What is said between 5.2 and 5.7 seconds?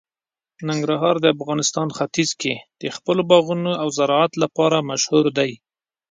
دی.